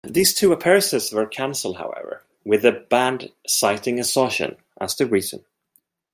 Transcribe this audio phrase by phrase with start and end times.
[0.03, 5.45] These two appearances were cancelled, however, with the band citing exhaustion as the reason.